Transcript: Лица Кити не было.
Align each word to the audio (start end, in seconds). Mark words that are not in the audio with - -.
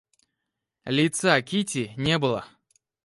Лица 0.85 1.39
Кити 1.43 1.93
не 1.95 2.17
было. 2.17 2.47